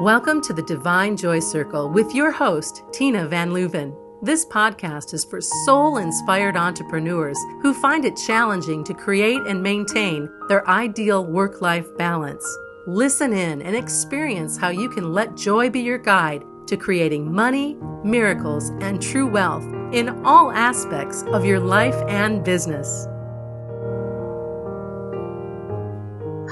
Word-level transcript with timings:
Welcome 0.00 0.40
to 0.44 0.54
the 0.54 0.62
Divine 0.62 1.14
Joy 1.14 1.40
Circle 1.40 1.90
with 1.90 2.14
your 2.14 2.30
host, 2.30 2.84
Tina 2.90 3.28
Van 3.28 3.50
Leuven. 3.50 3.94
This 4.22 4.46
podcast 4.46 5.12
is 5.12 5.26
for 5.26 5.42
soul 5.42 5.98
inspired 5.98 6.56
entrepreneurs 6.56 7.36
who 7.60 7.74
find 7.74 8.06
it 8.06 8.16
challenging 8.16 8.82
to 8.84 8.94
create 8.94 9.42
and 9.46 9.62
maintain 9.62 10.26
their 10.48 10.66
ideal 10.66 11.26
work 11.26 11.60
life 11.60 11.86
balance. 11.98 12.42
Listen 12.86 13.34
in 13.34 13.60
and 13.60 13.76
experience 13.76 14.56
how 14.56 14.70
you 14.70 14.88
can 14.88 15.12
let 15.12 15.36
joy 15.36 15.68
be 15.68 15.80
your 15.80 15.98
guide 15.98 16.44
to 16.66 16.78
creating 16.78 17.30
money, 17.30 17.76
miracles, 18.02 18.70
and 18.80 19.02
true 19.02 19.26
wealth 19.26 19.66
in 19.92 20.24
all 20.24 20.50
aspects 20.50 21.24
of 21.24 21.44
your 21.44 21.60
life 21.60 21.96
and 22.08 22.42
business. 22.42 23.06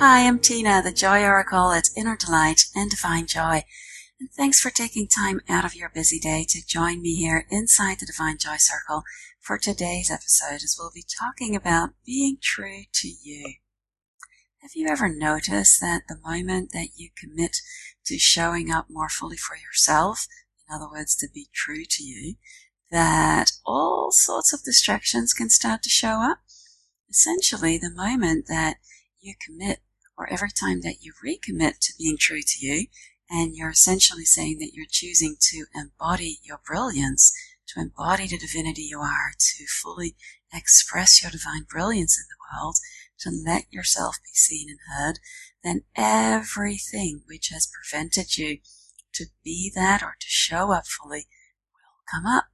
Hi, 0.01 0.29
I'm 0.29 0.39
Tina, 0.39 0.80
the 0.80 0.93
Joy 0.93 1.25
Oracle 1.25 1.73
at 1.73 1.89
Inner 1.96 2.17
Delight 2.17 2.61
and 2.73 2.89
Divine 2.89 3.27
Joy. 3.27 3.65
And 4.20 4.30
thanks 4.30 4.61
for 4.61 4.70
taking 4.70 5.09
time 5.09 5.41
out 5.48 5.65
of 5.65 5.75
your 5.75 5.89
busy 5.89 6.20
day 6.20 6.47
to 6.51 6.65
join 6.65 7.02
me 7.02 7.16
here 7.16 7.47
inside 7.51 7.98
the 7.98 8.06
Divine 8.06 8.39
Joy 8.39 8.59
Circle 8.59 9.03
for 9.41 9.59
today's 9.59 10.09
episode 10.09 10.62
as 10.62 10.77
we'll 10.79 10.92
be 10.95 11.03
talking 11.19 11.56
about 11.56 11.95
being 12.06 12.37
true 12.41 12.83
to 12.92 13.09
you. 13.09 13.55
Have 14.62 14.70
you 14.77 14.87
ever 14.87 15.09
noticed 15.09 15.80
that 15.80 16.03
the 16.09 16.20
moment 16.25 16.70
that 16.70 16.91
you 16.95 17.09
commit 17.19 17.56
to 18.06 18.20
showing 18.20 18.70
up 18.70 18.87
more 18.89 19.09
fully 19.09 19.37
for 19.37 19.56
yourself, 19.56 20.28
in 20.69 20.77
other 20.77 20.89
words, 20.89 21.17
to 21.17 21.28
be 21.34 21.48
true 21.53 21.84
to 21.84 22.05
you, 22.05 22.37
that 22.92 23.51
all 23.67 24.12
sorts 24.12 24.53
of 24.53 24.62
distractions 24.62 25.33
can 25.33 25.51
start 25.51 25.83
to 25.83 25.91
show 25.91 26.23
up? 26.23 26.39
Essentially, 27.11 27.78
the 27.78 27.91
moment 27.91 28.47
that 28.47 28.77
you 29.20 29.34
commit 29.45 29.80
or 30.18 30.30
every 30.30 30.50
time 30.50 30.80
that 30.82 30.96
you 31.00 31.12
recommit 31.24 31.78
to 31.78 31.95
being 31.96 32.16
true 32.18 32.42
to 32.42 32.66
you, 32.66 32.86
and 33.30 33.54
you're 33.54 33.70
essentially 33.70 34.24
saying 34.24 34.58
that 34.58 34.72
you're 34.75 34.86
choosing 34.91 35.36
to 35.38 35.66
embody 35.75 36.41
your 36.42 36.60
brilliance, 36.66 37.33
to 37.69 37.80
embody 37.80 38.27
the 38.27 38.38
divinity 38.38 38.83
you 38.83 38.98
are, 38.98 39.33
to 39.38 39.64
fully 39.83 40.16
express 40.52 41.22
your 41.22 41.30
divine 41.30 41.64
brilliance 41.70 42.19
in 42.19 42.25
the 42.28 42.58
world, 42.58 42.77
to 43.20 43.30
let 43.30 43.72
yourself 43.72 44.16
be 44.25 44.33
seen 44.33 44.69
and 44.69 44.78
heard, 44.97 45.19
then 45.62 45.83
everything 45.97 47.22
which 47.27 47.48
has 47.48 47.69
prevented 47.69 48.36
you 48.36 48.58
to 49.12 49.27
be 49.44 49.70
that 49.75 50.03
or 50.03 50.16
to 50.19 50.27
show 50.28 50.72
up 50.72 50.86
fully 50.86 51.27
will 51.72 52.05
come 52.12 52.27
up. 52.27 52.47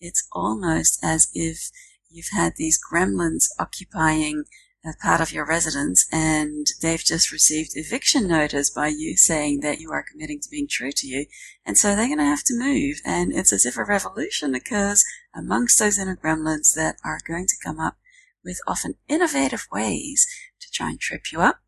It's 0.00 0.26
almost 0.32 0.98
as 1.02 1.28
if 1.34 1.70
you've 2.08 2.30
had 2.32 2.54
these 2.56 2.78
gremlins 2.80 3.46
occupying 3.58 4.44
as 4.84 4.96
part 4.96 5.20
of 5.20 5.32
your 5.32 5.44
residence 5.44 6.06
and 6.10 6.66
they've 6.80 7.04
just 7.04 7.30
received 7.30 7.72
eviction 7.74 8.26
notice 8.26 8.70
by 8.70 8.88
you 8.88 9.14
saying 9.16 9.60
that 9.60 9.78
you 9.78 9.90
are 9.90 10.04
committing 10.10 10.40
to 10.40 10.48
being 10.50 10.66
true 10.68 10.90
to 10.90 11.06
you. 11.06 11.26
And 11.66 11.76
so 11.76 11.94
they're 11.94 12.06
going 12.06 12.18
to 12.18 12.24
have 12.24 12.44
to 12.44 12.58
move. 12.58 12.96
And 13.04 13.32
it's 13.32 13.52
as 13.52 13.66
if 13.66 13.76
a 13.76 13.84
revolution 13.84 14.54
occurs 14.54 15.04
amongst 15.34 15.78
those 15.78 15.98
inner 15.98 16.16
gremlins 16.16 16.74
that 16.74 16.96
are 17.04 17.20
going 17.26 17.46
to 17.46 17.56
come 17.62 17.78
up 17.78 17.96
with 18.42 18.60
often 18.66 18.94
innovative 19.06 19.66
ways 19.70 20.26
to 20.60 20.70
try 20.72 20.88
and 20.90 21.00
trip 21.00 21.30
you 21.30 21.42
up. 21.42 21.60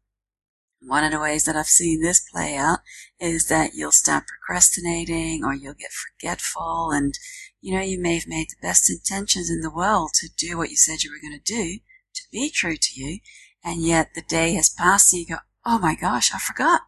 One 0.81 1.05
of 1.05 1.13
the 1.13 1.21
ways 1.21 1.45
that 1.45 1.55
I've 1.55 1.67
seen 1.67 2.01
this 2.01 2.27
play 2.33 2.57
out 2.57 2.79
is 3.21 3.47
that 3.49 3.73
you'll 3.75 3.93
start 3.93 4.25
procrastinating 4.27 5.45
or 5.45 5.55
you'll 5.55 5.75
get 5.75 5.93
forgetful 5.93 6.91
and, 6.93 7.15
you 7.61 7.75
know, 7.75 7.83
you 7.83 8.01
may 8.01 8.15
have 8.15 8.27
made 8.27 8.49
the 8.49 8.67
best 8.67 8.91
intentions 8.91 9.49
in 9.49 9.61
the 9.61 9.71
world 9.71 10.13
to 10.15 10.29
do 10.37 10.57
what 10.57 10.71
you 10.71 10.77
said 10.77 11.03
you 11.03 11.11
were 11.11 11.21
going 11.21 11.39
to 11.39 11.55
do 11.55 11.79
to 12.15 12.23
be 12.31 12.51
true 12.51 12.77
to 12.77 13.01
you, 13.01 13.19
and 13.65 13.83
yet 13.83 14.11
the 14.15 14.23
day 14.23 14.55
has 14.55 14.69
passed 14.69 15.13
and 15.13 15.21
you 15.21 15.27
go, 15.35 15.41
oh 15.65 15.79
my 15.79 15.95
gosh, 15.95 16.33
I 16.35 16.39
forgot. 16.39 16.83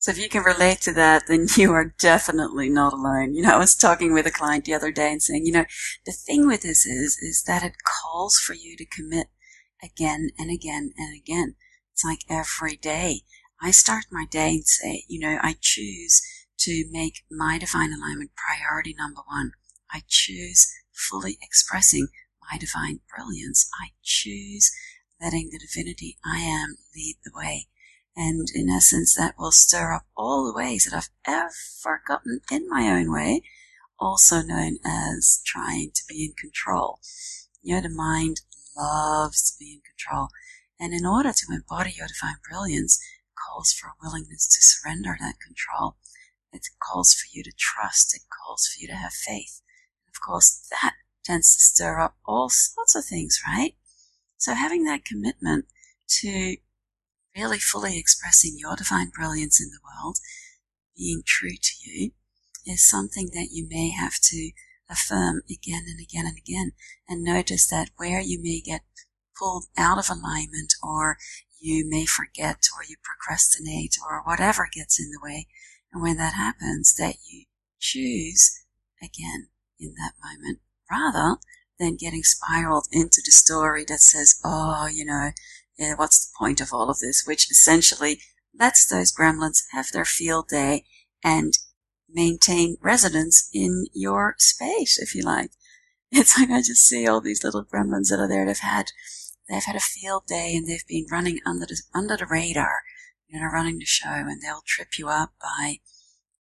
So 0.00 0.12
if 0.12 0.18
you 0.18 0.28
can 0.28 0.44
relate 0.44 0.80
to 0.82 0.92
that, 0.92 1.24
then 1.26 1.46
you 1.56 1.72
are 1.72 1.94
definitely 1.98 2.68
not 2.68 2.92
alone. 2.92 3.34
You 3.34 3.42
know, 3.42 3.54
I 3.54 3.58
was 3.58 3.74
talking 3.74 4.12
with 4.12 4.26
a 4.26 4.30
client 4.30 4.64
the 4.64 4.74
other 4.74 4.92
day 4.92 5.10
and 5.10 5.22
saying, 5.22 5.46
you 5.46 5.52
know, 5.52 5.64
the 6.06 6.12
thing 6.12 6.46
with 6.46 6.62
this 6.62 6.86
is, 6.86 7.18
is 7.18 7.42
that 7.46 7.64
it 7.64 7.82
calls 7.84 8.38
for 8.38 8.54
you 8.54 8.76
to 8.76 8.86
commit 8.86 9.26
again 9.82 10.30
and 10.38 10.50
again 10.50 10.92
and 10.96 11.16
again. 11.16 11.56
It's 11.92 12.04
like 12.04 12.20
every 12.28 12.76
day. 12.76 13.22
I 13.60 13.72
start 13.72 14.04
my 14.12 14.24
day 14.30 14.50
and 14.50 14.66
say, 14.66 15.04
you 15.08 15.18
know, 15.18 15.38
I 15.42 15.56
choose 15.60 16.22
to 16.60 16.84
make 16.90 17.24
my 17.30 17.58
divine 17.58 17.92
alignment 17.92 18.30
priority 18.36 18.94
number 18.96 19.22
one. 19.26 19.52
I 19.90 20.02
choose 20.06 20.72
fully 20.92 21.38
expressing 21.42 22.08
my 22.50 22.58
divine 22.58 23.00
brilliance. 23.14 23.68
I 23.80 23.88
choose 24.02 24.70
letting 25.20 25.50
the 25.50 25.58
divinity 25.58 26.16
I 26.24 26.38
am 26.38 26.76
lead 26.94 27.16
the 27.24 27.32
way. 27.34 27.66
And 28.16 28.48
in 28.54 28.68
essence, 28.68 29.14
that 29.14 29.34
will 29.38 29.52
stir 29.52 29.92
up 29.92 30.06
all 30.16 30.44
the 30.44 30.56
ways 30.56 30.84
that 30.84 30.96
I've 30.96 31.10
ever 31.26 32.02
gotten 32.06 32.40
in 32.50 32.68
my 32.68 32.90
own 32.90 33.12
way, 33.12 33.42
also 33.98 34.42
known 34.42 34.78
as 34.84 35.40
trying 35.46 35.92
to 35.94 36.02
be 36.08 36.24
in 36.24 36.32
control. 36.32 36.98
You 37.62 37.76
know, 37.76 37.82
the 37.82 37.88
mind 37.88 38.40
loves 38.76 39.50
to 39.50 39.58
be 39.58 39.74
in 39.74 39.80
control. 39.80 40.28
And 40.80 40.92
in 40.94 41.06
order 41.06 41.32
to 41.32 41.46
embody 41.52 41.94
your 41.96 42.08
divine 42.08 42.38
brilliance, 42.48 43.00
calls 43.36 43.72
for 43.72 43.88
a 43.88 43.98
willingness 44.02 44.46
to 44.48 44.62
surrender 44.62 45.16
that 45.20 45.40
control. 45.44 45.96
It 46.52 46.66
calls 46.82 47.14
for 47.14 47.26
you 47.32 47.42
to 47.44 47.52
trust. 47.56 48.14
It 48.14 48.22
calls 48.28 48.66
for 48.66 48.80
you 48.80 48.88
to 48.88 48.96
have 48.96 49.12
faith. 49.12 49.60
Of 50.08 50.20
course, 50.20 50.66
that 50.70 50.94
tends 51.28 51.54
to 51.54 51.60
stir 51.60 52.00
up 52.00 52.16
all 52.24 52.48
sorts 52.48 52.96
of 52.96 53.04
things, 53.04 53.38
right? 53.46 53.74
So 54.38 54.54
having 54.54 54.84
that 54.84 55.04
commitment 55.04 55.66
to 56.20 56.56
really 57.36 57.58
fully 57.58 57.98
expressing 57.98 58.56
your 58.56 58.76
divine 58.76 59.10
brilliance 59.14 59.60
in 59.60 59.68
the 59.68 59.80
world, 59.84 60.18
being 60.96 61.22
true 61.26 61.56
to 61.60 61.72
you, 61.84 62.12
is 62.66 62.88
something 62.88 63.30
that 63.34 63.48
you 63.50 63.66
may 63.68 63.90
have 63.90 64.14
to 64.22 64.52
affirm 64.88 65.42
again 65.50 65.84
and 65.86 66.00
again 66.00 66.24
and 66.26 66.38
again. 66.38 66.72
And 67.06 67.22
notice 67.22 67.68
that 67.68 67.90
where 67.96 68.20
you 68.20 68.40
may 68.42 68.60
get 68.60 68.82
pulled 69.38 69.66
out 69.76 69.98
of 69.98 70.08
alignment 70.10 70.74
or 70.82 71.18
you 71.60 71.88
may 71.88 72.06
forget 72.06 72.64
or 72.74 72.84
you 72.88 72.96
procrastinate 73.02 73.96
or 74.02 74.22
whatever 74.24 74.66
gets 74.72 74.98
in 74.98 75.10
the 75.10 75.20
way. 75.22 75.46
And 75.92 76.02
when 76.02 76.16
that 76.16 76.34
happens, 76.34 76.94
that 76.94 77.16
you 77.30 77.44
choose 77.78 78.64
again 79.02 79.48
in 79.78 79.94
that 79.98 80.14
moment 80.24 80.60
rather 80.90 81.36
than 81.78 81.96
getting 81.96 82.22
spiraled 82.22 82.88
into 82.92 83.20
the 83.24 83.30
story 83.30 83.84
that 83.88 84.00
says, 84.00 84.40
oh, 84.44 84.88
you 84.92 85.04
know, 85.04 85.30
yeah, 85.78 85.94
what's 85.94 86.26
the 86.26 86.32
point 86.38 86.60
of 86.60 86.72
all 86.72 86.90
of 86.90 86.98
this? 86.98 87.24
Which 87.24 87.50
essentially 87.50 88.20
lets 88.58 88.86
those 88.86 89.12
gremlins 89.12 89.62
have 89.72 89.92
their 89.92 90.04
field 90.04 90.48
day 90.48 90.84
and 91.22 91.52
maintain 92.08 92.76
residence 92.80 93.48
in 93.52 93.86
your 93.92 94.34
space, 94.38 94.98
if 94.98 95.14
you 95.14 95.22
like. 95.22 95.50
It's 96.10 96.38
like 96.38 96.48
I 96.48 96.60
just 96.60 96.86
see 96.86 97.06
all 97.06 97.20
these 97.20 97.44
little 97.44 97.62
gremlins 97.62 98.08
that 98.08 98.18
are 98.18 98.26
there. 98.26 98.46
They've 98.46 98.58
had, 98.58 98.92
they've 99.46 99.62
had 99.62 99.76
a 99.76 99.80
field 99.80 100.22
day 100.26 100.56
and 100.56 100.66
they've 100.66 100.86
been 100.88 101.04
running 101.12 101.38
under 101.44 101.66
the, 101.66 101.82
under 101.94 102.16
the 102.16 102.24
radar, 102.24 102.80
you 103.28 103.38
know, 103.38 103.46
running 103.46 103.78
the 103.78 103.84
show 103.84 104.08
and 104.08 104.40
they'll 104.40 104.62
trip 104.66 104.98
you 104.98 105.08
up 105.08 105.34
by 105.38 105.80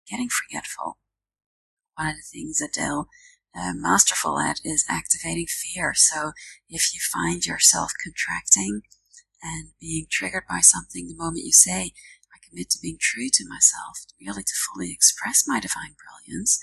getting 0.10 0.28
forgetful. 0.28 0.98
One 1.96 2.08
of 2.10 2.16
the 2.18 2.22
things 2.30 2.58
that 2.58 2.74
they'll 2.76 3.08
masterful 3.56 4.40
at 4.40 4.60
is 4.64 4.86
activating 4.90 5.48
fear. 5.48 5.94
So 5.96 6.34
if 6.70 6.94
you 6.94 7.00
find 7.00 7.46
yourself 7.46 7.92
contracting 8.04 8.82
and 9.42 9.70
being 9.80 10.08
triggered 10.10 10.44
by 10.50 10.60
something 10.60 11.08
the 11.08 11.16
moment 11.16 11.46
you 11.46 11.54
say, 11.54 11.92
I 12.34 12.38
commit 12.48 12.70
to 12.72 12.82
being 12.82 12.98
true 13.00 13.30
to 13.32 13.48
myself, 13.48 14.06
really 14.20 14.44
to 14.44 14.54
fully 14.54 14.92
express 14.92 15.46
my 15.48 15.60
divine 15.60 15.96
brilliance, 15.96 16.60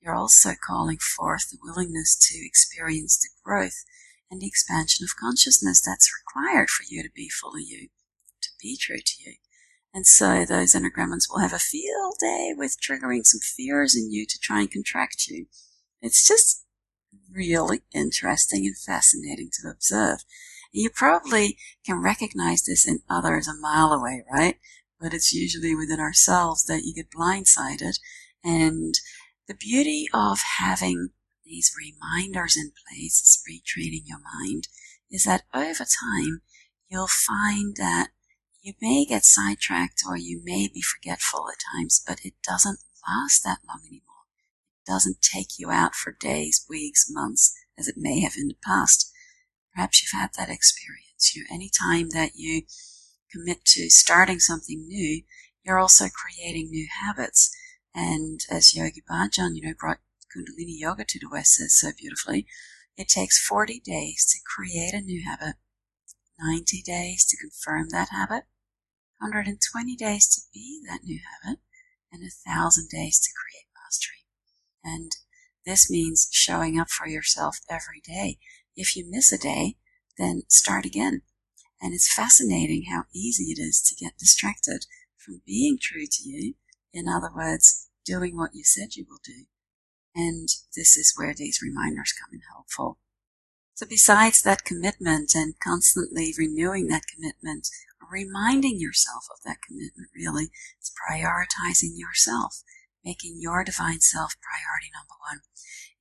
you're 0.00 0.14
also 0.14 0.50
calling 0.66 0.98
forth 0.98 1.50
the 1.50 1.58
willingness 1.62 2.16
to 2.30 2.38
experience 2.44 3.18
the 3.18 3.30
growth 3.42 3.84
and 4.30 4.40
the 4.40 4.46
expansion 4.46 5.04
of 5.04 5.16
consciousness 5.16 5.80
that's 5.80 6.12
required 6.12 6.68
for 6.68 6.84
you 6.88 7.02
to 7.02 7.10
be 7.14 7.28
fully 7.28 7.62
you, 7.62 7.88
to 8.42 8.50
be 8.60 8.76
true 8.76 9.00
to 9.04 9.14
you. 9.24 9.36
And 9.94 10.06
so 10.06 10.44
those 10.44 10.74
inner 10.74 10.90
gremlins 10.90 11.30
will 11.30 11.38
have 11.38 11.52
a 11.52 11.58
field 11.58 12.16
day 12.20 12.52
with 12.54 12.76
triggering 12.80 13.24
some 13.24 13.40
fears 13.40 13.96
in 13.96 14.10
you 14.10 14.26
to 14.26 14.38
try 14.38 14.60
and 14.60 14.70
contract 14.70 15.28
you. 15.28 15.46
It's 16.04 16.28
just 16.28 16.66
really 17.32 17.80
interesting 17.94 18.66
and 18.66 18.76
fascinating 18.76 19.48
to 19.54 19.70
observe. 19.70 20.18
You 20.70 20.90
probably 20.90 21.56
can 21.86 22.02
recognize 22.02 22.62
this 22.64 22.86
in 22.86 23.00
others 23.08 23.48
a 23.48 23.54
mile 23.54 23.90
away, 23.90 24.22
right? 24.30 24.58
But 25.00 25.14
it's 25.14 25.32
usually 25.32 25.74
within 25.74 26.00
ourselves 26.00 26.64
that 26.64 26.82
you 26.84 26.94
get 26.94 27.10
blindsided. 27.10 27.98
And 28.44 28.94
the 29.48 29.54
beauty 29.54 30.06
of 30.12 30.40
having 30.58 31.08
these 31.42 31.74
reminders 31.74 32.54
in 32.54 32.72
place, 32.86 33.42
retraining 33.48 34.02
your 34.04 34.20
mind, 34.38 34.68
is 35.10 35.24
that 35.24 35.44
over 35.54 35.84
time, 35.84 36.42
you'll 36.86 37.08
find 37.08 37.76
that 37.76 38.08
you 38.60 38.74
may 38.82 39.06
get 39.06 39.24
sidetracked 39.24 40.02
or 40.06 40.18
you 40.18 40.42
may 40.44 40.68
be 40.68 40.82
forgetful 40.82 41.48
at 41.48 41.64
times, 41.74 42.04
but 42.06 42.20
it 42.26 42.34
doesn't 42.46 42.80
last 43.08 43.42
that 43.44 43.60
long 43.66 43.80
anymore 43.86 44.13
doesn't 44.86 45.22
take 45.22 45.58
you 45.58 45.70
out 45.70 45.94
for 45.94 46.12
days, 46.12 46.64
weeks, 46.68 47.06
months, 47.10 47.54
as 47.78 47.88
it 47.88 47.96
may 47.96 48.20
have 48.20 48.34
in 48.36 48.48
the 48.48 48.56
past. 48.64 49.10
Perhaps 49.74 50.02
you've 50.02 50.20
had 50.20 50.30
that 50.36 50.50
experience. 50.52 51.34
You, 51.34 51.44
any 51.50 51.70
time 51.70 52.10
that 52.10 52.32
you 52.34 52.62
commit 53.32 53.64
to 53.66 53.90
starting 53.90 54.38
something 54.38 54.86
new, 54.86 55.22
you're 55.64 55.78
also 55.78 56.06
creating 56.08 56.70
new 56.70 56.86
habits. 57.04 57.54
And 57.94 58.40
as 58.50 58.74
Yogi 58.74 59.02
Bhajan, 59.08 59.56
you 59.56 59.62
know, 59.62 59.74
brought 59.78 60.00
Kundalini 60.34 60.78
Yoga 60.78 61.04
to 61.04 61.18
the 61.18 61.28
West 61.30 61.54
says 61.54 61.78
so 61.78 61.90
beautifully, 61.96 62.46
it 62.96 63.08
takes 63.08 63.44
40 63.44 63.80
days 63.80 64.24
to 64.26 64.38
create 64.44 64.92
a 64.92 65.00
new 65.00 65.24
habit, 65.24 65.56
90 66.38 66.82
days 66.82 67.24
to 67.26 67.36
confirm 67.36 67.88
that 67.90 68.10
habit, 68.10 68.44
120 69.18 69.96
days 69.96 70.28
to 70.28 70.40
be 70.52 70.82
that 70.88 71.02
new 71.04 71.20
habit, 71.42 71.60
and 72.12 72.22
a 72.22 72.30
thousand 72.30 72.88
days 72.90 73.18
to 73.20 73.30
create 73.34 73.66
mastery. 73.82 74.23
And 74.84 75.12
this 75.64 75.90
means 75.90 76.28
showing 76.30 76.78
up 76.78 76.90
for 76.90 77.08
yourself 77.08 77.58
every 77.68 78.00
day. 78.04 78.38
If 78.76 78.96
you 78.96 79.04
miss 79.08 79.32
a 79.32 79.38
day, 79.38 79.76
then 80.18 80.42
start 80.48 80.84
again. 80.84 81.22
And 81.80 81.94
it's 81.94 82.12
fascinating 82.12 82.84
how 82.90 83.04
easy 83.14 83.44
it 83.44 83.58
is 83.58 83.80
to 83.82 83.94
get 83.94 84.18
distracted 84.18 84.86
from 85.16 85.42
being 85.46 85.78
true 85.80 86.06
to 86.10 86.28
you. 86.28 86.54
In 86.92 87.08
other 87.08 87.30
words, 87.34 87.88
doing 88.04 88.36
what 88.36 88.54
you 88.54 88.62
said 88.62 88.94
you 88.94 89.06
will 89.08 89.20
do. 89.24 89.46
And 90.14 90.48
this 90.76 90.96
is 90.96 91.14
where 91.16 91.34
these 91.34 91.60
reminders 91.62 92.12
come 92.12 92.32
in 92.32 92.40
helpful. 92.52 92.98
So 93.74 93.86
besides 93.86 94.42
that 94.42 94.64
commitment 94.64 95.34
and 95.34 95.54
constantly 95.58 96.32
renewing 96.38 96.86
that 96.88 97.06
commitment, 97.12 97.68
reminding 98.10 98.78
yourself 98.78 99.24
of 99.30 99.42
that 99.44 99.62
commitment 99.66 100.08
really 100.14 100.50
is 100.80 100.92
prioritizing 100.94 101.96
yourself, 101.96 102.62
making 103.04 103.36
your 103.38 103.64
divine 103.64 104.00
self 104.00 104.34
priority 104.40 104.90
number 104.94 105.14
one. 105.30 105.40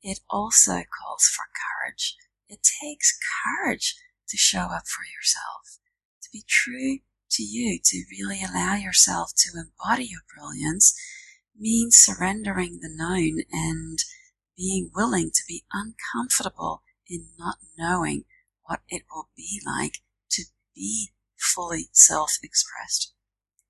It 0.02 0.20
also 0.30 0.84
calls 0.90 1.26
for 1.26 1.46
courage. 1.54 2.16
It 2.48 2.60
takes 2.82 3.18
courage 3.44 3.96
to 4.30 4.38
show 4.38 4.68
up 4.72 4.88
for 4.88 5.04
yourself, 5.06 5.80
to 6.24 6.30
be 6.32 6.44
true 6.48 7.00
to 7.32 7.44
you, 7.44 7.80
to 7.84 8.04
really 8.12 8.42
allow 8.44 8.76
yourself 8.76 9.32
to 9.38 9.52
embody 9.58 10.06
your 10.06 10.22
brilliance 10.36 10.94
means 11.58 11.96
surrendering 11.96 12.80
the 12.82 12.90
known 12.90 13.44
and 13.52 14.00
being 14.58 14.92
willing 14.94 15.32
to 15.32 15.44
be 15.48 15.64
uncomfortable 15.72 16.84
in 17.08 17.28
not 17.38 17.58
knowing 17.78 18.26
what 18.64 18.82
it 18.90 19.04
will 19.12 19.30
be 19.36 19.62
like 19.66 20.00
to 20.30 20.44
be 20.76 21.10
fully 21.38 21.90
self-expressed. 21.92 23.12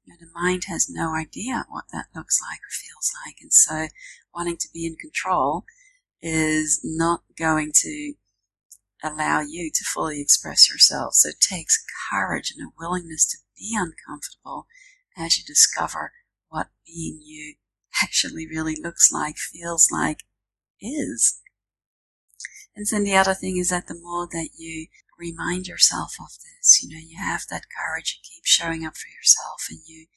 Know, 0.06 0.16
the 0.20 0.28
mind 0.34 0.66
has 0.68 0.90
no 0.90 1.16
idea 1.16 1.66
what 1.70 1.86
that 1.94 2.08
looks 2.14 2.40
like 2.42 2.60
or 2.60 2.72
feels 2.72 3.12
like, 3.26 3.38
and 3.42 3.54
so 3.54 3.88
wanting 4.36 4.58
to 4.58 4.68
be 4.74 4.86
in 4.86 4.96
control 4.96 5.66
is 6.22 6.82
not 6.84 7.24
going 7.38 7.72
to 7.76 8.14
allow 9.04 9.42
you 9.42 9.70
to 9.74 9.84
fully 9.84 10.22
express 10.22 10.70
yourself. 10.70 11.14
So 11.14 11.30
it 11.30 11.40
takes 11.40 11.86
courage 12.10 12.54
and 12.56 12.68
a 12.68 12.74
willingness 12.80 13.26
to 13.28 13.38
be 13.58 13.78
uncomfortable 13.78 14.68
as 15.18 15.38
you 15.38 15.44
discover 15.46 16.14
what 16.50 16.70
being 16.86 17.20
you 17.22 17.56
actually 18.02 18.48
really 18.48 18.76
looks 18.82 19.12
like, 19.12 19.38
feels 19.38 19.90
like, 19.92 20.24
is. 20.82 21.42
And 22.76 22.86
then 22.90 23.04
the 23.04 23.16
other 23.16 23.34
thing 23.34 23.58
is 23.58 23.70
that 23.70 23.88
the 23.88 24.00
more 24.00 24.28
that 24.32 24.50
you 24.58 24.88
remind 25.18 25.68
yourself 25.68 26.16
of 26.20 26.34
this, 26.40 26.82
you 26.82 26.90
know, 26.90 27.02
you 27.02 27.18
have 27.18 27.44
that 27.50 27.66
courage, 27.70 28.20
you 28.20 28.30
keep 28.36 28.46
showing 28.46 28.86
up 28.86 28.96
for 28.98 29.10
yourself 29.10 29.68
and 29.70 29.80
you 29.86 30.08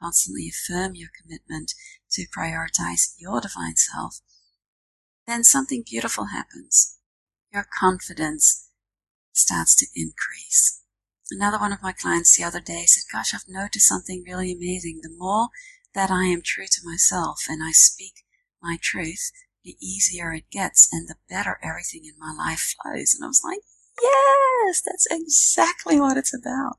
constantly 0.00 0.48
affirm 0.48 0.94
your 0.94 1.10
commitment 1.20 1.74
to 2.10 2.26
prioritize 2.26 3.14
your 3.18 3.40
divine 3.40 3.76
self, 3.76 4.20
then 5.26 5.42
something 5.42 5.82
beautiful 5.88 6.26
happens. 6.26 6.98
Your 7.52 7.66
confidence 7.78 8.68
starts 9.32 9.74
to 9.76 9.86
increase. 9.94 10.82
Another 11.30 11.58
one 11.58 11.72
of 11.72 11.82
my 11.82 11.92
clients 11.92 12.36
the 12.36 12.44
other 12.44 12.60
day 12.60 12.84
said, 12.86 13.04
Gosh, 13.10 13.32
I've 13.32 13.48
noticed 13.48 13.88
something 13.88 14.24
really 14.26 14.52
amazing. 14.52 15.00
The 15.02 15.14
more 15.16 15.48
that 15.94 16.10
I 16.10 16.24
am 16.24 16.42
true 16.42 16.66
to 16.70 16.80
myself 16.84 17.46
and 17.48 17.62
I 17.62 17.72
speak 17.72 18.24
my 18.62 18.78
truth, 18.80 19.32
the 19.64 19.76
easier 19.80 20.32
it 20.32 20.50
gets 20.50 20.92
and 20.92 21.08
the 21.08 21.16
better 21.28 21.58
everything 21.62 22.04
in 22.04 22.18
my 22.18 22.32
life 22.36 22.74
flows. 22.82 23.14
And 23.14 23.24
I 23.24 23.28
was 23.28 23.42
like, 23.42 23.60
yes, 24.00 24.82
that's 24.84 25.06
exactly 25.10 26.00
what 26.00 26.16
it's 26.16 26.34
about. 26.34 26.78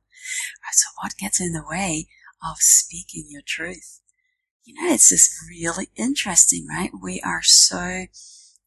Right. 0.63 0.73
So 0.73 0.87
what 1.01 1.17
gets 1.17 1.39
in 1.39 1.53
the 1.53 1.65
way 1.67 2.07
of 2.43 2.57
speaking 2.59 3.25
your 3.29 3.43
truth? 3.45 4.01
You 4.63 4.73
know, 4.73 4.93
it's 4.93 5.09
just 5.09 5.31
really 5.49 5.89
interesting, 5.95 6.67
right? 6.67 6.91
We 6.99 7.21
are 7.21 7.43
so 7.43 8.05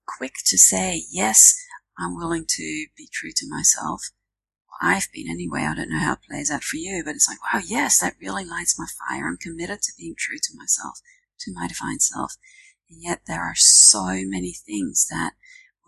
quick 0.07 0.35
to 0.47 0.57
say, 0.57 1.03
yes, 1.11 1.57
I'm 1.99 2.17
willing 2.17 2.47
to 2.49 2.87
be 2.97 3.09
true 3.13 3.33
to 3.35 3.49
myself. 3.49 4.11
I've 4.81 5.09
been 5.13 5.29
anyway. 5.29 5.63
I 5.63 5.75
don't 5.75 5.91
know 5.91 5.99
how 5.99 6.13
it 6.13 6.21
plays 6.29 6.51
out 6.51 6.63
for 6.63 6.77
you, 6.77 7.03
but 7.05 7.17
it's 7.17 7.29
like, 7.29 7.39
wow, 7.53 7.61
yes, 7.67 7.99
that 7.99 8.15
really 8.21 8.45
lights 8.45 8.79
my 8.79 8.87
fire. 8.87 9.27
I'm 9.27 9.37
committed 9.37 9.83
to 9.83 9.93
being 9.99 10.15
true 10.17 10.39
to 10.41 10.57
myself, 10.57 11.01
to 11.41 11.53
my 11.53 11.67
divine 11.67 11.99
self. 11.99 12.37
And 12.89 13.03
yet 13.03 13.23
there 13.27 13.43
are 13.43 13.57
so 13.57 14.07
many 14.25 14.53
things 14.53 15.09
that 15.11 15.33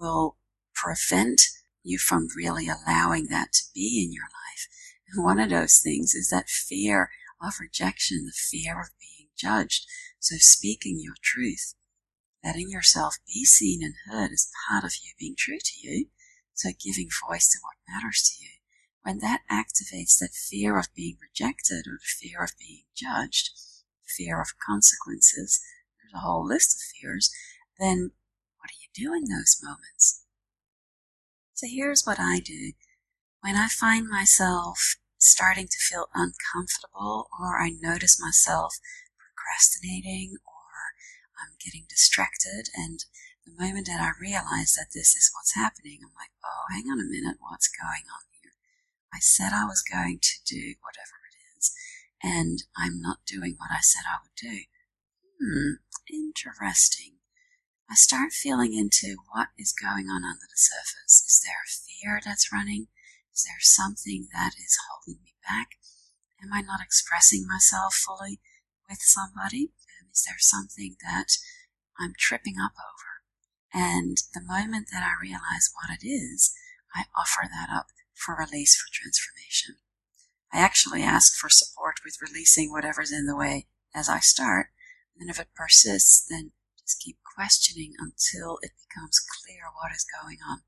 will 0.01 0.37
prevent 0.75 1.43
you 1.83 1.99
from 1.99 2.29
really 2.37 2.69
allowing 2.69 3.27
that 3.29 3.53
to 3.53 3.63
be 3.75 4.05
in 4.05 4.13
your 4.13 4.25
life. 4.25 4.69
And 5.13 5.25
one 5.25 5.39
of 5.41 5.51
those 5.51 5.79
things 5.79 6.15
is 6.15 6.31
that 6.31 6.49
fear 6.49 7.11
of 7.43 7.55
rejection, 7.61 8.27
the 8.27 8.33
fear 8.33 8.81
of 8.81 8.89
being 9.01 9.29
judged. 9.37 9.87
So 10.19 10.37
speaking 10.39 10.99
your 11.01 11.17
truth, 11.23 11.75
letting 12.45 12.71
yourself 12.71 13.17
be 13.27 13.45
seen 13.45 13.83
and 13.83 13.95
heard 14.11 14.33
is 14.33 14.53
part 14.69 14.85
of 14.85 14.93
you 15.03 15.13
being 15.19 15.35
true 15.37 15.59
to 15.59 15.89
you. 15.89 16.07
So 16.55 16.71
giving 16.79 17.09
voice 17.29 17.49
to 17.49 17.59
what 17.63 17.77
matters 17.89 18.23
to 18.23 18.45
you 18.45 18.51
when 19.03 19.19
that 19.19 19.41
activates 19.51 20.19
that 20.19 20.35
fear 20.35 20.79
of 20.79 20.95
being 20.95 21.17
rejected 21.21 21.87
or 21.87 21.99
the 21.99 22.29
fear 22.29 22.43
of 22.45 22.53
being 22.59 22.85
judged, 22.95 23.51
fear 24.05 24.41
of 24.41 24.49
consequences, 24.67 25.61
there's 25.99 26.15
a 26.15 26.27
whole 26.27 26.47
list 26.47 26.77
of 26.77 26.81
fears, 27.01 27.31
then 27.79 28.13
what 28.59 28.69
do 28.69 28.75
you 28.81 29.09
do 29.09 29.15
in 29.15 29.25
those 29.25 29.61
moments? 29.63 30.25
So 31.61 31.67
here's 31.69 32.07
what 32.07 32.17
I 32.19 32.41
do. 32.41 32.73
When 33.43 33.55
I 33.55 33.69
find 33.69 34.09
myself 34.09 34.97
starting 35.19 35.69
to 35.69 35.77
feel 35.77 36.09
uncomfortable 36.15 37.29
or 37.39 37.61
I 37.61 37.69
notice 37.69 38.17
myself 38.19 38.81
procrastinating 39.21 40.39
or 40.49 40.97
I'm 41.37 41.61
getting 41.63 41.85
distracted 41.87 42.73
and 42.75 43.05
the 43.45 43.53
moment 43.63 43.89
that 43.89 44.01
I 44.01 44.17
realize 44.19 44.73
that 44.81 44.97
this 44.97 45.13
is 45.13 45.31
what's 45.37 45.55
happening, 45.55 46.01
I'm 46.01 46.17
like, 46.17 46.33
oh, 46.43 46.65
hang 46.73 46.89
on 46.89 46.97
a 46.99 47.05
minute, 47.05 47.37
what's 47.41 47.69
going 47.69 48.09
on 48.09 48.25
here? 48.41 48.57
I 49.13 49.19
said 49.21 49.53
I 49.53 49.67
was 49.67 49.85
going 49.85 50.19
to 50.23 50.41
do 50.47 50.81
whatever 50.81 51.21
it 51.29 51.37
is, 51.61 51.77
and 52.25 52.65
I'm 52.75 53.03
not 53.03 53.27
doing 53.27 53.57
what 53.59 53.69
I 53.71 53.83
said 53.83 54.09
I 54.09 54.17
would 54.25 54.33
do. 54.33 54.65
Hmm, 55.37 55.85
interesting. 56.09 57.20
I 57.91 57.95
start 57.95 58.31
feeling 58.31 58.73
into 58.73 59.17
what 59.33 59.49
is 59.59 59.75
going 59.75 60.07
on 60.07 60.23
under 60.23 60.47
the 60.47 60.55
surface. 60.55 61.27
Is 61.27 61.43
there 61.43 61.59
a 61.59 61.75
fear 61.75 62.21
that's 62.25 62.53
running? 62.53 62.87
Is 63.35 63.43
there 63.43 63.59
something 63.59 64.29
that 64.33 64.55
is 64.55 64.79
holding 64.87 65.21
me 65.25 65.35
back? 65.43 65.75
Am 66.41 66.53
I 66.53 66.63
not 66.63 66.79
expressing 66.81 67.49
myself 67.51 67.95
fully 67.95 68.39
with 68.89 69.01
somebody? 69.03 69.75
Um, 69.99 70.07
is 70.15 70.23
there 70.23 70.39
something 70.39 70.95
that 71.03 71.35
I'm 71.99 72.15
tripping 72.17 72.63
up 72.63 72.79
over? 72.79 73.27
And 73.75 74.19
the 74.35 74.47
moment 74.47 74.87
that 74.93 75.03
I 75.03 75.19
realize 75.21 75.75
what 75.75 75.91
it 75.91 76.07
is, 76.07 76.55
I 76.95 77.11
offer 77.19 77.51
that 77.51 77.75
up 77.75 77.89
for 78.15 78.37
release 78.39 78.79
for 78.79 78.87
transformation. 78.93 79.83
I 80.53 80.61
actually 80.61 81.03
ask 81.03 81.35
for 81.35 81.51
support 81.51 81.97
with 82.05 82.23
releasing 82.23 82.71
whatever's 82.71 83.11
in 83.11 83.27
the 83.27 83.37
way 83.37 83.67
as 83.93 84.09
I 84.09 84.21
start. 84.21 84.69
And 85.19 85.29
if 85.29 85.41
it 85.41 85.49
persists, 85.57 86.25
then 86.31 86.53
just 86.79 87.03
keep 87.03 87.19
questioning 87.35 87.93
until 87.99 88.59
it 88.63 88.73
becomes 88.89 89.21
clear 89.21 89.71
what 89.75 89.93
is 89.93 90.07
going 90.23 90.39
on. 90.49 90.63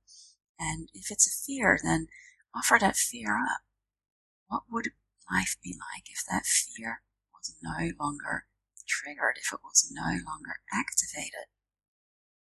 And 0.58 0.88
if 0.94 1.10
it's 1.10 1.26
a 1.26 1.44
fear, 1.46 1.78
then 1.82 2.08
offer 2.54 2.78
that 2.80 2.96
fear 2.96 3.36
up. 3.36 3.62
What 4.48 4.62
would 4.70 4.90
life 5.30 5.56
be 5.62 5.74
like 5.74 6.04
if 6.10 6.24
that 6.30 6.46
fear 6.46 7.02
was 7.34 7.54
no 7.62 7.90
longer 7.98 8.46
triggered, 8.86 9.38
if 9.38 9.52
it 9.52 9.60
was 9.62 9.90
no 9.90 10.18
longer 10.26 10.60
activated? 10.72 11.50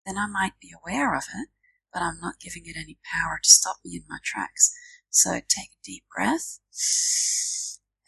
Then 0.07 0.17
I 0.19 0.27
might 0.27 0.59
be 0.61 0.73
aware 0.73 1.15
of 1.15 1.25
it, 1.35 1.49
but 1.93 2.03
I'm 2.03 2.21
not 2.21 2.41
giving 2.41 2.63
it 2.67 2.77
any 2.77 2.99
power 3.13 3.39
to 3.43 3.49
stop 3.49 3.77
me 3.85 3.97
in 3.97 4.05
my 4.09 4.19
tracks. 4.25 4.75
So 5.11 5.35
take 5.35 5.71
a 5.73 5.85
deep 5.85 6.05
breath. 6.15 6.61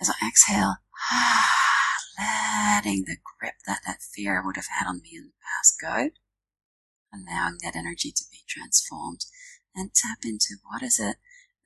As 0.00 0.10
I 0.10 0.28
exhale, 0.28 0.76
ah, 1.12 1.61
letting 2.22 3.04
the 3.04 3.16
grip 3.22 3.54
that 3.66 3.80
that 3.86 4.02
fear 4.02 4.42
would 4.44 4.56
have 4.56 4.68
had 4.78 4.88
on 4.88 5.00
me 5.02 5.10
in 5.14 5.24
the 5.24 5.42
past 5.42 5.80
go, 5.80 6.10
allowing 7.12 7.58
that 7.62 7.76
energy 7.76 8.12
to 8.12 8.24
be 8.30 8.44
transformed 8.48 9.26
and 9.74 9.94
tap 9.94 10.18
into 10.24 10.56
what 10.70 10.82
is 10.82 10.98
it 10.98 11.16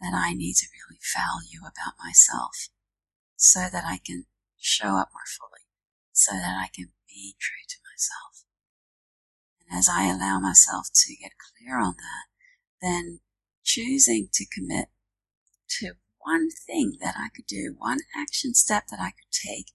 that 0.00 0.12
I 0.14 0.34
need 0.34 0.54
to 0.56 0.66
really 0.72 1.00
value 1.14 1.60
about 1.60 1.94
myself 2.02 2.68
so 3.36 3.68
that 3.70 3.84
I 3.84 3.98
can 4.04 4.26
show 4.58 4.96
up 4.96 5.10
more 5.12 5.28
fully, 5.38 5.64
so 6.12 6.32
that 6.32 6.56
I 6.56 6.68
can 6.74 6.90
be 7.08 7.36
true 7.38 7.64
to 7.68 7.76
myself. 7.92 8.44
And 9.60 9.78
as 9.78 9.88
I 9.88 10.06
allow 10.06 10.38
myself 10.38 10.88
to 10.94 11.16
get 11.16 11.32
clear 11.38 11.78
on 11.78 11.94
that, 11.96 12.26
then 12.80 13.20
choosing 13.64 14.28
to 14.32 14.46
commit 14.46 14.88
to 15.80 15.92
one 16.18 16.48
thing 16.50 16.96
that 17.00 17.14
I 17.16 17.28
could 17.34 17.46
do, 17.46 17.74
one 17.78 17.98
action 18.16 18.54
step 18.54 18.84
that 18.90 19.00
I 19.00 19.10
could 19.10 19.32
take 19.32 19.72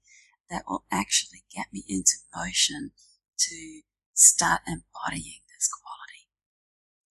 that 0.51 0.65
will 0.67 0.83
actually 0.91 1.43
get 1.53 1.67
me 1.71 1.83
into 1.87 2.17
motion 2.35 2.91
to 3.39 3.81
start 4.13 4.61
embodying 4.67 5.41
this 5.49 5.69
quality. 5.71 6.27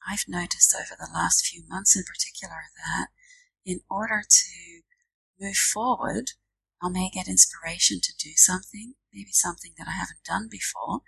I've 0.06 0.28
noticed 0.28 0.75
over 0.75 0.94
the 0.99 1.12
last 1.12 1.47
few 1.47 1.62
months 1.66 1.97
in 1.97 2.04
particular 2.04 2.70
that 2.87 3.09
in 3.64 3.80
order 3.90 4.23
to 4.28 4.80
move 5.40 5.56
forward, 5.56 6.32
I 6.82 6.88
may 6.88 7.11
get 7.12 7.28
inspiration 7.28 8.00
to 8.02 8.12
do 8.18 8.30
something, 8.37 8.94
maybe 9.12 9.32
something 9.32 9.73
that 9.78 9.88
I 9.88 9.92
haven't 9.92 10.25
done 10.25 10.49
before. 10.50 11.00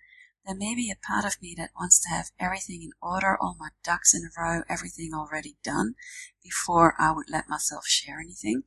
There 0.45 0.57
may 0.57 0.75
be 0.75 0.91
a 0.91 1.07
part 1.07 1.25
of 1.25 1.41
me 1.41 1.55
that 1.59 1.71
wants 1.79 2.01
to 2.03 2.09
have 2.09 2.31
everything 2.41 2.83
in 2.83 2.91
order, 3.01 3.37
all 3.41 3.57
my 3.59 3.69
ducks 3.85 4.15
in 4.15 4.23
a 4.25 4.41
row, 4.41 4.62
everything 4.69 5.12
already 5.15 5.57
done 5.62 5.95
before 6.43 6.95
I 6.99 7.12
would 7.12 7.31
let 7.31 7.49
myself 7.49 7.87
share 7.87 8.19
anything. 8.21 8.65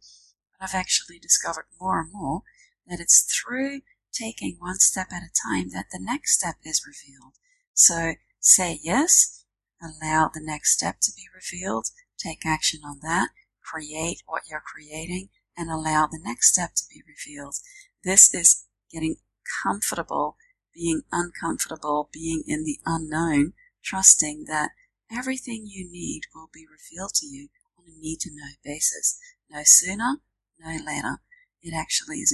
But 0.51 0.69
I've 0.69 0.75
actually 0.75 1.19
discovered 1.19 1.65
more 1.79 1.99
and 1.99 2.11
more 2.13 2.43
that 2.87 2.99
it's 2.99 3.23
through 3.23 3.81
taking 4.13 4.55
one 4.59 4.79
step 4.79 5.07
at 5.11 5.23
a 5.23 5.49
time 5.49 5.69
that 5.71 5.87
the 5.91 5.99
next 5.99 6.33
step 6.33 6.55
is 6.63 6.85
revealed. 6.85 7.33
So 7.73 8.13
say 8.39 8.79
yes, 8.81 9.45
allow 9.81 10.29
the 10.33 10.41
next 10.41 10.71
step 10.71 10.99
to 11.01 11.11
be 11.15 11.23
revealed, 11.33 11.87
take 12.17 12.45
action 12.45 12.81
on 12.85 12.99
that, 13.01 13.29
create 13.61 14.21
what 14.25 14.43
you're 14.49 14.63
creating, 14.63 15.29
and 15.57 15.69
allow 15.69 16.07
the 16.07 16.21
next 16.23 16.51
step 16.53 16.75
to 16.75 16.83
be 16.89 17.01
revealed. 17.07 17.55
This 18.03 18.33
is 18.33 18.65
getting 18.91 19.17
comfortable, 19.63 20.37
being 20.73 21.01
uncomfortable, 21.11 22.09
being 22.13 22.43
in 22.47 22.63
the 22.63 22.79
unknown, 22.85 23.53
trusting 23.83 24.45
that 24.47 24.71
everything 25.11 25.65
you 25.67 25.89
need 25.89 26.21
will 26.33 26.49
be 26.53 26.65
revealed 26.65 27.13
to 27.15 27.25
you 27.25 27.49
on 27.77 27.85
a 27.87 27.99
need 27.99 28.19
to 28.21 28.29
know 28.31 28.53
basis. 28.63 29.19
No 29.49 29.61
sooner, 29.63 30.17
no 30.59 30.71
later. 30.85 31.19
It 31.61 31.73
actually 31.73 32.17
is 32.17 32.31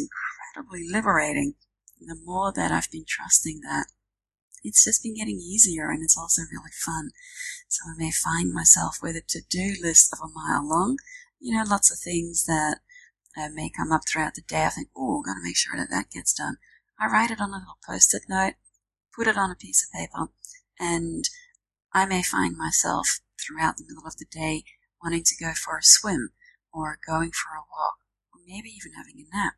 incredibly 0.51 0.87
liberating. 0.89 1.55
The 1.99 2.19
more 2.23 2.51
that 2.53 2.71
I've 2.71 2.89
been 2.91 3.05
trusting 3.07 3.61
that, 3.61 3.87
it's 4.63 4.83
just 4.83 5.03
been 5.03 5.15
getting 5.15 5.37
easier 5.37 5.89
and 5.89 6.03
it's 6.03 6.17
also 6.17 6.41
really 6.51 6.71
fun. 6.85 7.11
So 7.67 7.83
I 7.89 7.93
may 7.97 8.11
find 8.11 8.51
myself 8.51 8.97
with 9.01 9.15
a 9.15 9.21
to-do 9.21 9.75
list 9.81 10.13
of 10.13 10.19
a 10.19 10.31
mile 10.31 10.67
long, 10.67 10.97
you 11.39 11.55
know, 11.55 11.63
lots 11.67 11.91
of 11.91 11.99
things 11.99 12.45
that 12.45 12.79
uh, 13.37 13.49
may 13.53 13.69
come 13.69 13.91
up 13.91 14.01
throughout 14.07 14.35
the 14.35 14.41
day. 14.41 14.65
I 14.65 14.69
think, 14.69 14.89
oh, 14.95 15.21
got 15.21 15.35
to 15.35 15.43
make 15.43 15.57
sure 15.57 15.77
that 15.77 15.89
that 15.89 16.11
gets 16.11 16.33
done. 16.33 16.57
I 16.99 17.07
write 17.07 17.31
it 17.31 17.41
on 17.41 17.49
a 17.49 17.57
little 17.57 17.77
post-it 17.87 18.23
note, 18.27 18.53
put 19.15 19.27
it 19.27 19.37
on 19.37 19.51
a 19.51 19.55
piece 19.55 19.83
of 19.83 19.97
paper, 19.97 20.31
and 20.79 21.23
I 21.93 22.05
may 22.05 22.23
find 22.23 22.57
myself 22.57 23.21
throughout 23.39 23.77
the 23.77 23.85
middle 23.87 24.07
of 24.07 24.17
the 24.17 24.25
day 24.29 24.63
wanting 25.01 25.23
to 25.23 25.43
go 25.43 25.51
for 25.53 25.77
a 25.77 25.83
swim 25.83 26.29
or 26.71 26.99
going 27.05 27.31
for 27.31 27.55
a 27.55 27.65
walk 27.75 27.97
or 28.33 28.41
maybe 28.47 28.69
even 28.69 28.93
having 28.93 29.15
a 29.17 29.35
nap. 29.35 29.53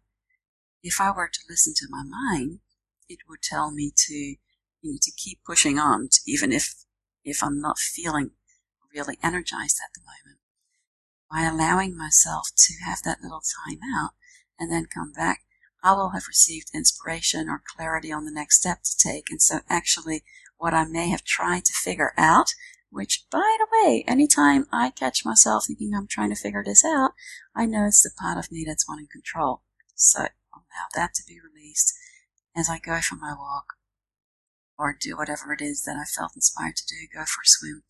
If 0.83 0.99
I 0.99 1.11
were 1.11 1.29
to 1.29 1.39
listen 1.49 1.73
to 1.77 1.87
my 1.89 2.03
mind, 2.03 2.59
it 3.07 3.19
would 3.29 3.41
tell 3.41 3.71
me 3.71 3.91
to, 3.95 4.13
you 4.13 4.37
know, 4.83 4.97
to 5.01 5.11
keep 5.11 5.39
pushing 5.45 5.79
on, 5.79 6.09
to, 6.11 6.19
even 6.27 6.51
if, 6.51 6.75
if 7.23 7.41
I'm 7.41 7.61
not 7.61 7.79
feeling 7.79 8.31
really 8.93 9.17
energized 9.23 9.79
at 9.83 9.93
the 9.95 10.01
moment 10.01 10.39
by 11.31 11.43
allowing 11.43 11.97
myself 11.97 12.49
to 12.55 12.73
have 12.85 13.01
that 13.03 13.21
little 13.23 13.41
time 13.41 13.79
out 13.97 14.11
and 14.59 14.71
then 14.71 14.85
come 14.93 15.11
back, 15.13 15.43
I 15.81 15.93
will 15.93 16.09
have 16.09 16.27
received 16.27 16.69
inspiration 16.73 17.49
or 17.49 17.63
clarity 17.65 18.11
on 18.11 18.25
the 18.25 18.31
next 18.31 18.57
step 18.57 18.83
to 18.83 18.97
take. 18.97 19.31
And 19.31 19.41
so 19.41 19.59
actually 19.69 20.23
what 20.57 20.73
I 20.73 20.85
may 20.85 21.09
have 21.09 21.23
tried 21.23 21.65
to 21.65 21.73
figure 21.73 22.13
out, 22.17 22.53
which 22.89 23.25
by 23.31 23.57
the 23.57 23.67
way, 23.71 24.03
anytime 24.07 24.67
I 24.71 24.91
catch 24.91 25.25
myself 25.25 25.65
thinking 25.65 25.93
I'm 25.95 26.07
trying 26.07 26.29
to 26.29 26.35
figure 26.35 26.63
this 26.63 26.85
out, 26.85 27.11
I 27.55 27.65
know 27.65 27.85
it's 27.85 28.03
the 28.03 28.11
part 28.17 28.37
of 28.37 28.51
me 28.51 28.63
that's 28.65 28.87
wanting 28.87 29.07
control. 29.11 29.61
So 29.95 30.27
allow 30.55 30.87
that 30.95 31.13
to 31.15 31.23
be 31.27 31.39
released 31.39 31.93
as 32.55 32.69
I 32.69 32.79
go 32.79 32.99
for 33.01 33.15
my 33.15 33.33
walk 33.33 33.73
or 34.77 34.97
do 34.99 35.15
whatever 35.17 35.53
it 35.53 35.61
is 35.61 35.83
that 35.83 35.97
I 35.97 36.05
felt 36.05 36.35
inspired 36.35 36.75
to 36.77 36.87
do, 36.87 37.07
go 37.13 37.25
for 37.25 37.41
a 37.41 37.47
swim. 37.47 37.83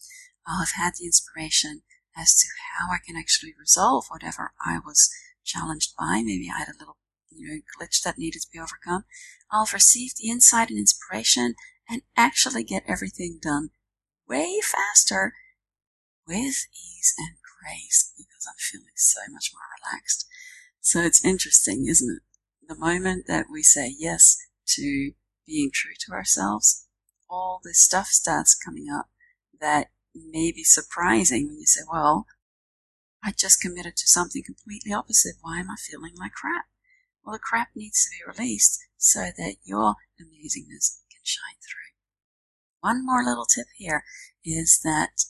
I'll 0.45 0.59
have 0.59 0.75
had 0.75 0.93
the 0.99 1.05
inspiration 1.05 1.81
as 2.15 2.35
to 2.35 2.47
how 2.77 2.91
I 2.91 2.97
can 3.05 3.15
actually 3.17 3.53
resolve 3.57 4.05
whatever 4.09 4.53
I 4.65 4.79
was 4.79 5.09
challenged 5.43 5.93
by. 5.97 6.21
Maybe 6.23 6.49
I 6.53 6.59
had 6.59 6.69
a 6.69 6.77
little 6.79 6.97
you 7.31 7.47
know, 7.47 7.61
glitch 7.79 8.03
that 8.03 8.17
needed 8.17 8.41
to 8.41 8.47
be 8.51 8.59
overcome. 8.59 9.05
I'll 9.51 9.65
have 9.65 9.73
received 9.73 10.17
the 10.17 10.29
insight 10.29 10.69
and 10.69 10.79
inspiration 10.79 11.55
and 11.89 12.01
actually 12.15 12.63
get 12.63 12.83
everything 12.87 13.39
done 13.41 13.69
way 14.27 14.59
faster 14.61 15.33
with 16.27 16.67
ease 16.73 17.13
and 17.17 17.35
grace 17.41 18.13
because 18.17 18.47
I'm 18.47 18.55
feeling 18.57 18.95
so 18.95 19.21
much 19.31 19.51
more 19.53 19.63
relaxed. 19.79 20.27
So 20.81 21.01
it's 21.01 21.23
interesting, 21.23 21.87
isn't 21.87 22.17
it? 22.17 22.23
The 22.67 22.75
moment 22.75 23.25
that 23.27 23.47
we 23.51 23.61
say 23.61 23.93
yes 23.97 24.37
to 24.67 25.11
being 25.45 25.69
true 25.73 25.93
to 25.99 26.13
ourselves, 26.13 26.87
all 27.29 27.59
this 27.63 27.83
stuff 27.83 28.07
starts 28.07 28.55
coming 28.55 28.87
up 28.89 29.09
that 29.59 29.91
may 30.15 30.51
be 30.51 30.63
surprising 30.63 31.47
when 31.47 31.59
you 31.59 31.65
say, 31.65 31.81
well, 31.91 32.25
I 33.23 33.31
just 33.31 33.61
committed 33.61 33.95
to 33.97 34.07
something 34.07 34.43
completely 34.43 34.93
opposite. 34.93 35.35
Why 35.41 35.59
am 35.59 35.69
I 35.69 35.75
feeling 35.77 36.13
like 36.17 36.33
crap? 36.33 36.65
Well, 37.23 37.33
the 37.33 37.39
crap 37.39 37.69
needs 37.75 38.03
to 38.03 38.09
be 38.11 38.31
released 38.31 38.81
so 38.97 39.29
that 39.37 39.55
your 39.63 39.95
amazingness 40.19 40.99
can 41.09 41.23
shine 41.23 41.59
through. 41.61 41.93
One 42.81 43.05
more 43.05 43.23
little 43.23 43.45
tip 43.45 43.67
here 43.77 44.03
is 44.43 44.79
that 44.83 45.25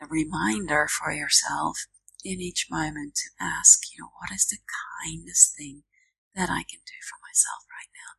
a 0.00 0.06
reminder 0.06 0.86
for 0.88 1.12
yourself 1.12 1.86
in 2.24 2.40
each 2.40 2.68
moment 2.70 3.14
to 3.16 3.44
ask, 3.44 3.80
you 3.90 4.02
know, 4.02 4.10
what 4.20 4.34
is 4.34 4.46
the 4.46 4.58
kindest 5.02 5.56
thing 5.56 5.82
that 6.34 6.50
I 6.50 6.62
can 6.62 6.80
do 6.86 6.98
for 7.02 7.18
myself 7.22 7.66
right 7.70 7.90
now? 7.94 8.12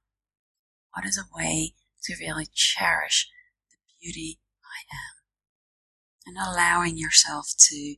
What 0.94 1.08
is 1.08 1.18
a 1.18 1.30
way 1.36 1.76
to 2.04 2.16
really 2.20 2.48
cherish 2.54 3.30
the 3.70 3.78
beauty 4.00 4.40
I 4.64 4.84
am? 4.92 5.22
and 6.26 6.38
allowing 6.38 6.98
yourself 6.98 7.54
to 7.58 7.96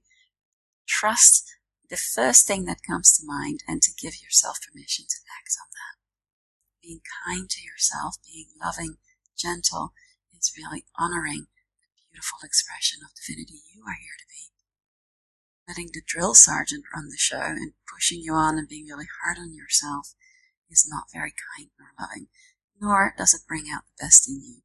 trust 0.88 1.56
the 1.90 1.98
first 1.98 2.48
thing 2.48 2.66
that 2.66 2.86
comes 2.86 3.12
to 3.14 3.26
mind 3.26 3.60
and 3.68 3.82
to 3.82 3.92
give 3.94 4.22
yourself 4.22 4.58
permission 4.62 5.06
to 5.08 5.20
act 5.38 5.54
on 5.60 5.70
that. 5.70 5.96
Being 6.82 7.02
kind 7.26 7.50
to 7.50 7.62
yourself, 7.62 8.16
being 8.26 8.48
loving, 8.60 8.98
gentle, 9.38 9.94
is 10.34 10.54
really 10.58 10.86
honoring 10.98 11.48
the 11.96 12.10
beautiful 12.12 12.40
expression 12.44 13.00
of 13.04 13.16
divinity 13.16 13.62
you 13.74 13.84
are 13.84 14.00
here 14.00 14.18
to 14.18 14.28
be. 14.28 14.53
Letting 15.74 15.90
the 15.92 16.04
drill 16.06 16.36
sergeant 16.36 16.86
run 16.94 17.10
the 17.10 17.18
show 17.18 17.42
and 17.42 17.74
pushing 17.92 18.20
you 18.22 18.36
on 18.36 18.60
and 18.60 18.70
being 18.70 18.86
really 18.86 19.08
hard 19.24 19.40
on 19.40 19.56
yourself 19.56 20.14
is 20.70 20.88
not 20.88 21.10
very 21.12 21.34
kind 21.34 21.72
nor 21.80 21.88
loving, 22.00 22.28
nor 22.80 23.16
does 23.18 23.34
it 23.34 23.48
bring 23.48 23.72
out 23.74 23.82
the 23.88 24.06
best 24.06 24.30
in 24.30 24.36
you. 24.44 24.62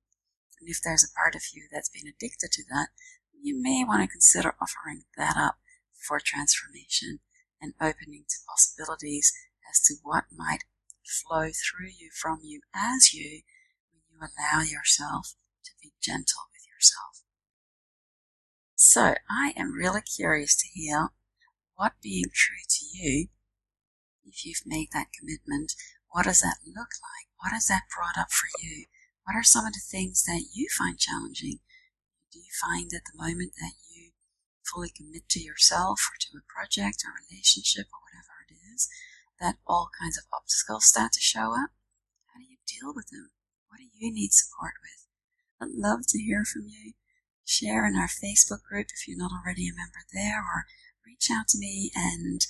And 0.61 0.69
if 0.69 0.83
there's 0.85 1.05
a 1.05 1.17
part 1.17 1.35
of 1.35 1.41
you 1.55 1.65
that's 1.73 1.88
been 1.88 2.07
addicted 2.07 2.53
to 2.53 2.62
that, 2.69 2.88
you 3.33 3.59
may 3.59 3.85
want 3.85 4.03
to 4.03 4.07
consider 4.07 4.55
offering 4.61 5.05
that 5.17 5.38
up 5.38 5.57
for 5.95 6.21
transformation 6.21 7.21
and 7.59 7.73
opening 7.81 8.27
to 8.29 8.45
possibilities 8.47 9.33
as 9.65 9.81
to 9.85 9.95
what 10.03 10.25
might 10.31 10.65
flow 11.03 11.49
through 11.49 11.88
you 11.88 12.11
from 12.12 12.41
you 12.43 12.61
as 12.75 13.15
you 13.15 13.41
when 13.93 14.03
you 14.12 14.19
allow 14.21 14.61
yourself 14.61 15.37
to 15.65 15.71
be 15.81 15.95
gentle 16.03 16.53
with 16.53 16.69
yourself. 16.69 17.18
So 18.88 19.12
I 19.28 19.52
am 19.54 19.76
really 19.76 20.00
curious 20.00 20.57
to 20.57 20.66
hear 20.73 21.11
what 21.76 22.00
being 22.00 22.33
true 22.33 22.64
to 22.66 22.85
you, 22.97 23.28
if 24.25 24.47
you've 24.47 24.64
made 24.64 24.88
that 24.95 25.12
commitment, 25.12 25.75
what 26.09 26.25
does 26.25 26.40
that 26.40 26.64
look 26.64 26.97
like? 27.04 27.28
What 27.37 27.52
has 27.52 27.66
that 27.66 27.92
brought 27.95 28.16
up 28.16 28.33
for 28.33 28.49
you? 28.64 28.87
What 29.26 29.37
are 29.37 29.45
some 29.45 29.66
of 29.66 29.75
the 29.75 29.85
things 29.85 30.25
that 30.25 30.49
you 30.54 30.68
find 30.73 30.99
challenging? 30.99 31.61
Do 32.33 32.38
you 32.38 32.49
find 32.64 32.88
at 32.97 33.04
the 33.04 33.12
moment 33.12 33.52
that 33.61 33.76
you 33.92 34.12
fully 34.64 34.88
commit 34.88 35.28
to 35.37 35.40
yourself 35.45 36.00
or 36.09 36.16
to 36.21 36.40
a 36.40 36.49
project 36.49 37.04
or 37.04 37.12
relationship 37.28 37.92
or 37.92 38.00
whatever 38.09 38.49
it 38.49 38.57
is, 38.73 38.88
that 39.38 39.61
all 39.66 39.90
kinds 40.00 40.16
of 40.16 40.25
obstacles 40.33 40.87
start 40.87 41.12
to 41.12 41.21
show 41.21 41.52
up? 41.52 41.76
How 42.33 42.40
do 42.40 42.49
you 42.49 42.57
deal 42.64 42.95
with 42.97 43.12
them? 43.12 43.37
What 43.68 43.85
do 43.85 43.88
you 43.92 44.11
need 44.11 44.33
support 44.33 44.80
with? 44.80 45.04
I'd 45.61 45.76
love 45.76 46.09
to 46.09 46.18
hear 46.18 46.47
from 46.47 46.64
you. 46.73 46.95
Share 47.49 47.87
in 47.88 47.97
our 47.97 48.12
Facebook 48.12 48.61
group 48.69 48.88
if 48.93 49.09
you're 49.09 49.17
not 49.17 49.33
already 49.33 49.69
a 49.69 49.73
member 49.73 50.05
there, 50.12 50.45
or 50.45 50.69
reach 51.07 51.31
out 51.33 51.49
to 51.49 51.59
me. 51.59 51.90
And 51.97 52.45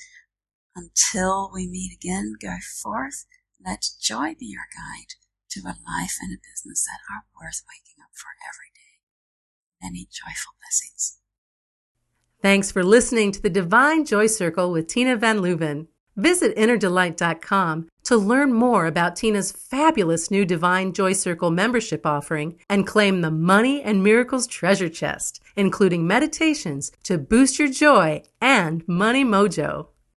until 0.75 1.51
we 1.55 1.69
meet 1.69 1.95
again, 1.95 2.35
go 2.43 2.57
forth. 2.83 3.27
Let 3.65 3.87
joy 4.03 4.35
be 4.35 4.47
your 4.47 4.67
guide 4.75 5.15
to 5.51 5.61
a 5.61 5.79
life 5.87 6.19
and 6.21 6.35
a 6.35 6.43
business 6.43 6.85
that 6.85 7.01
are 7.07 7.31
worth 7.39 7.63
waking 7.71 8.03
up 8.03 8.11
for 8.15 8.35
every 8.43 8.75
day 8.75 8.89
many 9.83 10.09
joyful 10.11 10.55
blessings. 10.61 11.19
Thanks 12.41 12.71
for 12.71 12.85
listening 12.85 13.33
to 13.33 13.43
the 13.43 13.51
Divine 13.51 14.05
Joy 14.05 14.27
Circle 14.27 14.71
with 14.71 14.87
Tina 14.87 15.17
Van 15.17 15.39
Leuven. 15.39 15.89
Visit 16.17 16.57
innerdelight.com 16.57 17.89
to 18.09 18.17
learn 18.17 18.55
more 18.55 18.87
about 18.87 19.17
Tina's 19.17 19.53
fabulous 19.53 20.31
new 20.31 20.47
Divine 20.47 20.95
Joy 20.95 21.13
Circle 21.13 21.51
membership 21.51 22.07
offering 22.07 22.59
and 22.67 22.87
claim 22.87 23.21
the 23.21 23.31
Money 23.31 23.83
and 23.83 24.03
Miracles 24.03 24.47
treasure 24.47 24.89
chest, 24.89 25.43
including 25.57 26.07
meditations 26.07 26.91
to 27.03 27.19
boost 27.19 27.59
your 27.59 27.69
joy 27.69 28.23
and 28.41 28.83
money 28.89 29.27
mojo. 29.27 29.89